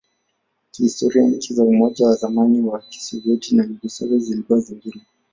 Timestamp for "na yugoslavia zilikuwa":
3.55-4.59